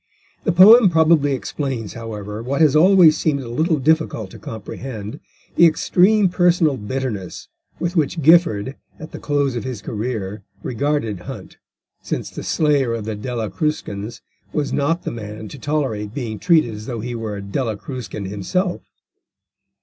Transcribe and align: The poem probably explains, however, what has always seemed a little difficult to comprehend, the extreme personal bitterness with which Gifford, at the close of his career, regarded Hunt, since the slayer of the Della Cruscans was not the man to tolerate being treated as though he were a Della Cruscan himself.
The 0.45 0.51
poem 0.51 0.89
probably 0.89 1.33
explains, 1.33 1.93
however, 1.93 2.41
what 2.41 2.59
has 2.59 2.75
always 2.75 3.19
seemed 3.19 3.41
a 3.41 3.47
little 3.47 3.77
difficult 3.77 4.31
to 4.31 4.39
comprehend, 4.39 5.19
the 5.57 5.67
extreme 5.67 6.27
personal 6.27 6.75
bitterness 6.75 7.49
with 7.79 7.95
which 7.95 8.23
Gifford, 8.23 8.77
at 8.99 9.11
the 9.11 9.19
close 9.19 9.55
of 9.55 9.63
his 9.63 9.79
career, 9.79 10.41
regarded 10.63 11.19
Hunt, 11.29 11.57
since 12.01 12.31
the 12.31 12.41
slayer 12.41 12.95
of 12.95 13.05
the 13.05 13.13
Della 13.13 13.51
Cruscans 13.51 14.21
was 14.51 14.73
not 14.73 15.03
the 15.03 15.11
man 15.11 15.47
to 15.49 15.59
tolerate 15.59 16.15
being 16.15 16.39
treated 16.39 16.73
as 16.73 16.87
though 16.87 17.01
he 17.01 17.13
were 17.13 17.35
a 17.35 17.41
Della 17.43 17.77
Cruscan 17.77 18.25
himself. 18.25 18.81